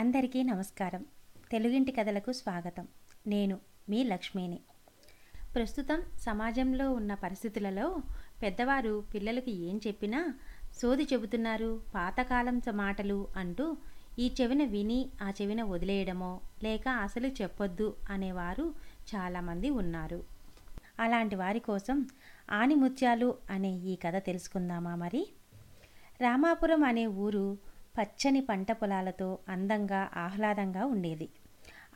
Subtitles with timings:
[0.00, 1.04] అందరికీ నమస్కారం.
[1.52, 2.88] తెలుగింటి కథలకు స్వాగతం.
[3.26, 4.60] నేను మీ లక్ష్మిని.
[5.54, 8.02] ప్రస్తుతం సమాజంలో ఉన్న పరిస్థితులలో
[8.42, 10.34] పెద్దవారు పిల్లలకు ఏం చెప్పినా
[10.82, 13.76] సోది చెబుతున్నారు పాతకాలం స- మాటలు అంటూ
[14.18, 18.74] ఈ చెవిన విని ఆ చెవిన వదిలేయడమో లేక అసలు చెప్పొద్దు అనేవారు
[19.14, 20.24] చాలామంది ఉన్నారు.
[21.00, 22.06] అలాంటి వారి కోసం
[22.50, 25.28] ఆనిముత్యాలు అనే ఈ కథ తెలుసుకుందామా మరి?
[26.20, 31.28] రామాపురం అనే ఊరు పచ్చని పంట పొలాలతో అందంగా ఆహ్లాదంగా ఉండేది.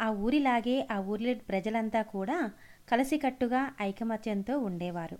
[0.01, 2.51] ఆ ఊరిలాగే ఆ ఊరి ప్రజలంతా కూడా
[2.93, 5.19] కలిసికట్టుగా ఐకమత్యంతో ఉండేవారు.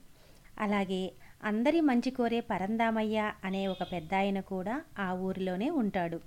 [0.59, 1.13] అలాగే
[1.45, 6.21] అందరి మంచి కోరే పరందామయ్య అనే ఒక పెద్దాయన కూడా ఆ ఊరిలోనే ఉంటాడు.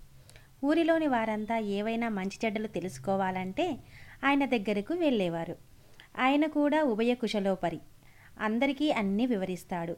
[0.63, 3.77] ఊరిలోని వారంతా ఏవైనా మంచి చెడ్డలు తెలుసుకోవాలంటే
[4.23, 5.55] ఆయన దగ్గరకు వెళ్ళేవారు.
[6.19, 7.79] ఆయన కూడా ఉభయ కుశలోపరి.
[8.39, 9.97] అందరికీ అన్నీ వివరిస్తాడు.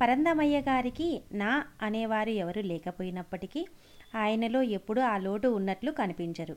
[0.00, 3.66] పరందమయ్య గారికి నా అనేవారు ఎవరు లేకపోయినప్పటికీ
[4.14, 6.56] ఆయనలో ఎప్పుడూ ఆ లోటు ఉన్నట్లు కనిపించరు.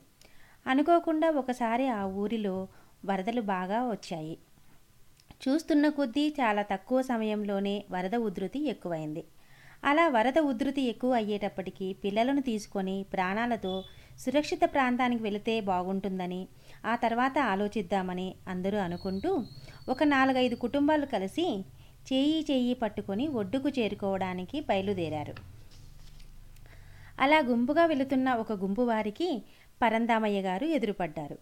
[0.66, 2.68] అనుకోకుండా ఒకసారి ఆ ఊరిలో
[3.04, 4.38] వరదలు బాగా వచ్చాయి.
[5.42, 9.24] చూస్తున్న కొద్దీ చాలా తక్కువ సమయంలోనే వరద ఉధృతి ఎక్కువైంది.
[9.84, 13.84] అలా వరద ఉధృతి ఎక్కువ అయ్యేటప్పటికీ పిల్లలను తీసుకొని ప్రాణాలతో
[14.18, 16.48] సురక్షిత ప్రాంతానికి వెళితే బాగుంటుందని
[16.84, 19.44] ఆ తర్వాత ఆలోచిద్దామని అందరూ అనుకుంటూ
[19.88, 21.64] ఒక నాలుగైదు కుటుంబాలు కలిసి
[22.12, 25.49] చేయి చేయి పట్టుకొని ఒడ్డుకు చేరుకోవడానికి బయలుదేరారు.
[27.20, 29.42] అలా గుంపుగా వెళుతున్న ఒక గుంపు వారికి
[29.82, 31.38] పరందామయ్య గారు ఎదురుపడ్డారు.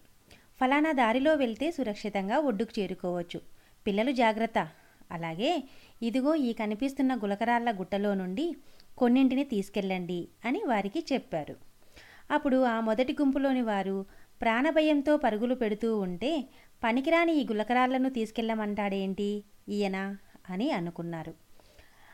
[0.59, 3.41] ఫలానా దారిలో వెళ్తే సురక్షితంగా ఒడ్డుకు చేరుకోవచ్చు.
[3.87, 4.69] పిల్లలు జాగ్రత్త.
[5.11, 5.63] అలాగే
[6.01, 8.55] ఇదిగో ఈ కనిపిస్తున్న గులకరాళ్ళ గుట్టలో నుండి
[8.97, 11.55] కొన్నింటిని తీసుకెళ్ళండి అని వారికి చెప్పారు.
[12.31, 14.05] అప్పుడు ఆ మొదటి గుంపులోని వారు
[14.41, 16.49] ప్రాణభయంతో పరుగులు పెడుతూ ఉంటే
[16.83, 19.43] పనికిరాని ఈ గులకరాళ్ళను తీసుకెళ్ళమంటాడేంటి?
[19.69, 20.15] ఈయన?
[20.49, 21.33] అని అనుకున్నారు.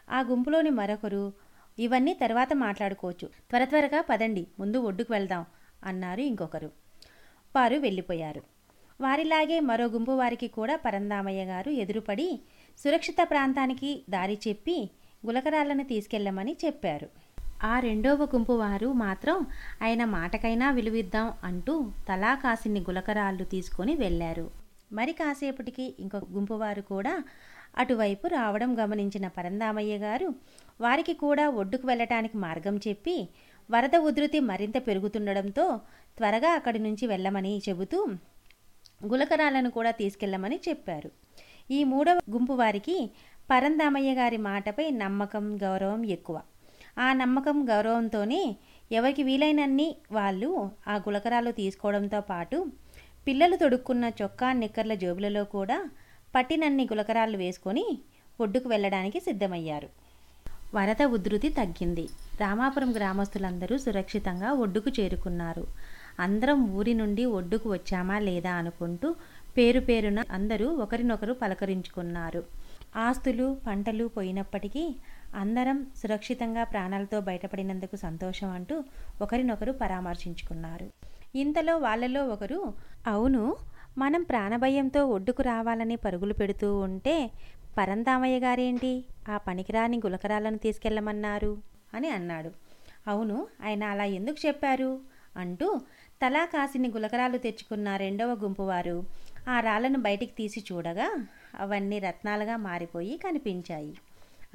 [0.09, 1.44] ఆ గుంపులోని మరొకరు
[1.79, 3.27] ఇవన్నీ తర్వాత మాట్లాడుకోవచ్చు.
[3.27, 5.45] త్వర త్వరగా పదండి ముందు ఒడ్డుకు వెళ్దాం
[5.83, 6.71] అన్నారు ఇంకొకరు.
[7.55, 8.43] వారు వెళ్ళిపోయారు.
[9.01, 12.39] వారిలాగే మరో గుంపు వారికి కూడా పరందామయ్య గారు ఎదురుపడి
[12.77, 14.89] సురక్షిత ప్రాంతానికి దారి చెప్పి
[15.25, 17.09] గులకరాలను తీసుకెళ్ళమని చెప్పారు.
[17.63, 19.47] ఆ రెండవ గుంపు వారు మాత్రం
[19.83, 24.51] ఆయన మాటకైనా విలువిద్దాం అంటూ తలా కాసిన్ని గులకరాళ్ళు తీసుకొని వెళ్ళారు.
[24.91, 27.23] మరి కాసేపటికి ఇంకొక గుంపు వారు కూడా
[27.75, 30.27] అటువైపు రావడం గమనించిన పరందామయ్య గారు
[30.81, 33.15] వారికి కూడా ఒడ్డుకు వెళ్ళటానికి మార్గం చెప్పి
[33.69, 35.65] వరద ఉధృతి మరింత పెరుగుతుండడంతో
[36.17, 37.99] త్వరగా అక్కడి నుంచి వెళ్ళమని చెబుతూ
[39.05, 41.09] గులకరాలను కూడా తీసుకెళ్ళమని చెప్పారు.
[41.71, 42.97] ఈ మూడవ గుంపు వారికి
[43.49, 46.37] పరందామయ్య గారి మాటపై నమ్మకం గౌరవం ఎక్కువ.
[46.99, 48.41] ఆ నమ్మకం గౌరవంతోనే
[48.91, 50.49] ఎవరికి వీలైనన్ని వాళ్ళు
[50.87, 52.57] ఆ గులకరాలు తీసుకోవడంతో పాటు
[53.27, 55.77] పిల్లలు తొడుక్కున్న చొక్కా నిక్కర్ల జేబులలో కూడా
[56.35, 57.85] పట్టినన్ని గులకరాలు వేసుకొని
[58.39, 59.89] ఒడ్డుకు వెళ్ళడానికి సిద్ధమయ్యారు.
[60.75, 62.05] వరద ఉధృతి తగ్గింది.
[62.41, 65.63] రామాపురం గ్రామస్తులందరూ సురక్షితంగా ఒడ్డుకు చేరుకున్నారు.
[66.19, 69.09] అందరం ఊరి నుండి ఒడ్డుకు వచ్చామా లేదా అనుకుంటూ
[69.57, 72.41] పేరు పేరున అందరూ ఒకరినొకరు పలకరించుకున్నారు.
[72.95, 74.83] ఆస్తులు పంటలు పోయినప్పటికీ
[75.35, 78.75] అందరం సురక్షితంగా ప్రాణాలతో బయటపడినందుకు సంతోషం అంటూ
[79.21, 80.87] ఒకరినొకరు పరామర్శించుకున్నారు.
[81.35, 82.59] ఇంతలో వాళ్ళలో ఒకరు
[83.07, 83.43] అవును
[83.97, 87.31] మనం ప్రాణభయంతో ఒడ్డుకు రావాలని పరుగులు పెడుతూ ఉంటే
[87.77, 89.03] పరందామయ్య గారేంటి?
[89.29, 91.57] ఆ పనికిరాని గులకరాలను తీసుకెళ్ళమన్నారు.
[91.93, 92.51] అని అన్నాడు.
[93.07, 94.99] అవును ఆయన అలా ఎందుకు చెప్పారు?
[95.37, 95.81] అంటూ
[96.21, 99.03] తలా కాసిని గులకరాలు తెచ్చుకున్న రెండవ గుంపు వారు
[99.49, 101.25] ఆ రాళ్ళను బయటికి తీసి చూడగా
[101.59, 103.97] అవన్నీ రత్నాలుగా మారిపోయి కనిపించాయి.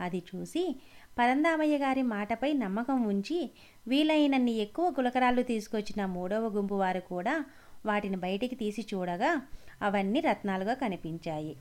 [0.00, 0.76] అది చూసి
[1.18, 3.50] పరందామయ్య గారి మాటపై నమ్మకం ఉంచి
[3.88, 7.44] వీలైనన్ని ఎక్కువ గులకరాలు తీసుకొచ్చిన మూడవ గుంపు వారు కూడా
[7.86, 9.42] వాటిని బయటికి తీసి చూడగా
[9.82, 11.56] అవన్నీ రత్నాలుగా కనిపించాయి.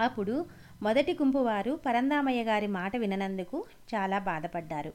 [0.00, 0.46] అప్పుడు
[0.82, 4.92] మొదటి గుంపు వారు పరందామయ్య గారి మాట విననందుకు చాలా బాధపడ్డారు.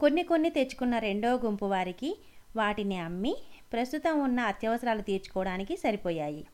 [0.00, 2.18] కొన్ని కొన్ని తెచ్చుకున్న రెండవ గుంపు వారికి
[2.56, 3.36] వాటిని అమ్మి
[3.72, 6.46] ప్రస్తుతం ఉన్న అత్యవసరాలు తీర్చుకోవడానికి సరిపోయాయి.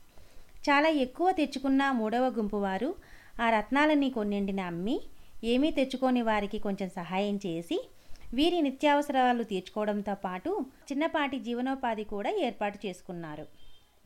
[0.71, 2.95] చాలా ఎక్కువ తెచ్చుకున్న మూడవ గుంపు వారు
[3.41, 5.01] ఆ రత్నాలని కొన్నింటిని అమ్మి
[5.45, 7.89] ఏమీ తెచ్చుకోని వారికి కొంచెం సహాయం చేసి
[8.35, 13.47] వీరి నిత్యావసరాలు తీర్చుకోవడంతో పాటు చిన్నపాటి జీవనోపాధి కూడా ఏర్పాటు చేసుకున్నారు.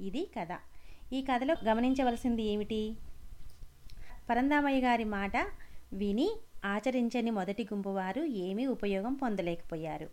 [0.00, 0.48] ఇది కథ.
[1.12, 2.94] ఈ కథలో గమనించవలసింది ఏమిటి?
[4.30, 5.32] పరందామయ్య గారి మాట
[5.92, 6.30] విని
[6.64, 10.08] ఆచరించని మొదటి గుంపు వారు ఏమీ ఉపయోగం పొందలేకపోయారు.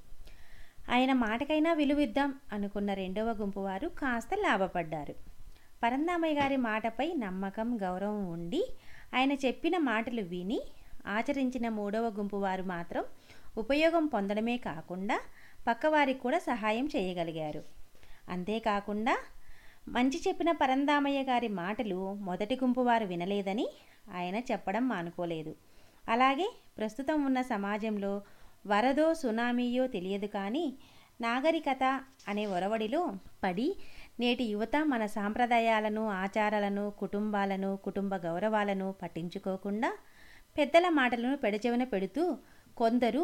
[0.91, 5.15] ఆయన మాటకైనా విలువిద్దాం అనుకున్న రెండవ గుంపు వారు కాస్త లాభపడ్డారు.
[5.83, 8.67] పరందామయ్య గారి మాటపై నమ్మకం గౌరవం ఉండి
[9.15, 10.61] ఆయన చెప్పిన మాటలు విని
[11.05, 13.03] ఆచరించిన మూడవ గుంపు వారు మాత్రం
[13.57, 15.17] ఉపయోగం పొందడమే కాకుండా
[15.67, 17.63] పక్కవారికి కూడా సహాయం చేయగలిగారు.
[18.29, 19.15] అంతేకాకుండా
[19.87, 23.67] మంచి చెప్పిన పరందామయ్య గారి మాటలు మొదటి గుంపు వారు వినలేదని
[24.13, 25.55] ఆయన చెప్పడం మానుకోలేదు.
[26.09, 26.47] అలాగే
[26.77, 28.21] ప్రస్తుతం ఉన్న సమాజంలో
[28.67, 30.65] వరదో సునామీయో తెలియదు కానీ
[31.21, 31.83] నాగరికత
[32.27, 33.01] అనే ఒరవడిలో
[33.43, 33.75] పడి
[34.19, 39.91] నేటి యువత మన సాంప్రదాయాలను ఆచారాలను కుటుంబాలను కుటుంబ గౌరవాలను పట్టించుకోకుండా
[40.55, 42.23] పెద్దల మాటలను పెడచెవిన పెడుతూ
[42.77, 43.23] కొందరు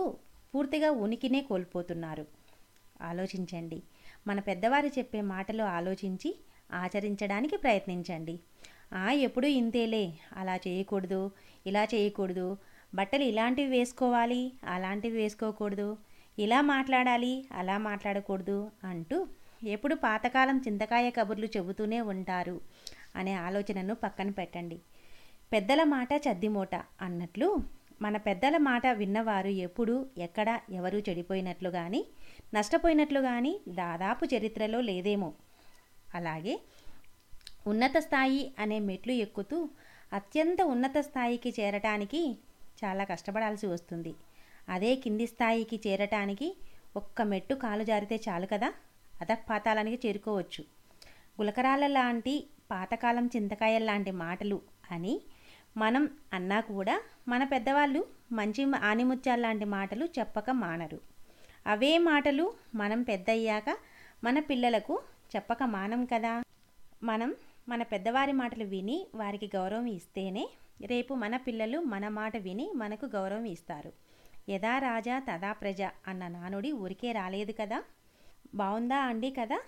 [0.53, 2.25] పూర్తిగా ఉనికినే కోల్పోతున్నారు.
[3.01, 3.79] ఆలోచించండి.
[4.27, 6.29] మన పెద్దవారు చెప్పే మాటలు ఆలోచించి
[6.73, 8.35] ఆచరించడానికి ప్రయత్నించండి.
[8.93, 10.03] ఆ ఎప్పుడు ఇంతేలే.
[10.37, 11.21] అలా చేయకూడదు
[11.65, 12.47] ఇలా చేయకూడదు
[12.95, 15.89] బట్టలు ఇలాంటివి వేసుకోవాలి అలాంటివి వేసుకోకూడదు
[16.37, 19.17] ఇలా మాట్లాడాలి అలా మాట్లాడకూడదు అంటూ
[19.65, 22.61] ఎప్పుడు పాతకాలం చింతకాయ కబుర్లు చెబుతూనే ఉంటారు
[23.15, 24.77] అనే ఆలోచనను పక్కన పెట్టండి.
[25.53, 27.47] పెద్దల మాట చద్దిమూట అన్నట్లు
[28.01, 32.05] మన పెద్దల మాట విన్నవారు ఎప్పుడు ఎక్కడ ఎవరు చెడిపోయినట్లు కానీ
[32.53, 35.33] నష్టపోయినట్లు కానీ దాదాపు చరిత్రలో లేదేమో.
[36.15, 36.59] అలాగే
[37.67, 39.69] ఉన్నత స్థాయి అనే మెట్లు ఎక్కుతూ
[40.13, 42.37] అత్యంత ఉన్నత స్థాయికి చేరటానికి
[42.85, 44.15] చాలా కష్టపడాల్సి వస్తుంది.
[44.69, 46.55] అదే కింది స్థాయికి చేరటానికి
[46.95, 48.73] ఒక్క మెట్టు కాలు జారితే చాలు కదా?
[49.21, 50.63] అధపాతాలానికి చేరుకోవచ్చు.
[51.41, 54.61] గులకరాల లాంటి పాతకాలం చింతకాయల లాంటి మాటలు
[54.91, 55.21] అని
[55.77, 60.99] మనం అన్నా కూడా మన పెద్దవాళ్ళు మంచి ఆనిముత్యాల లాంటి మాటలు చెప్పక మానరు.
[61.67, 63.77] అవే మాటలు మనం పెద్దయ్యాక
[64.23, 65.01] మన పిల్లలకు
[65.35, 66.43] చెప్పక మానం కదా.
[67.03, 67.35] మనం
[67.69, 70.49] మన పెద్దవారి మాటలు విని వారికి గౌరవం ఇస్తేనే
[70.85, 73.91] రేపు మన పిల్లలు మన మాట విని మనకు గౌరవం ఇస్తారు.
[74.49, 77.83] యథా రాజా తదా ప్రజ అన్న నానుడి ఊరికే రాలేదు కదా?
[78.55, 79.61] బాగుందా అండి కదా?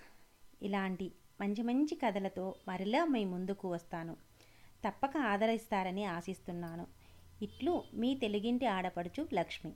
[0.62, 4.16] ఇలాంటి మంచి మంచి కథలతో మరలా మీ ముందుకు వస్తాను.
[4.88, 6.86] తప్పక ఆదరిస్తారని ఆశిస్తున్నాను.
[7.42, 9.72] ఇట్లు మీ తెలుగింటి ఆడపడుచు లక్ష్మి.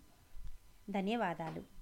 [0.90, 1.77] ధన్యవాదాలు.